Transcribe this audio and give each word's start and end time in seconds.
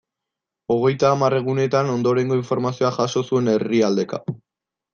Hogeita 0.75 1.11
hamar 1.15 1.35
egunetan 1.39 1.93
ondorengo 1.97 2.39
informazioa 2.41 2.93
jaso 2.99 3.25
zuen 3.29 3.55
herrialdeka. 3.55 4.25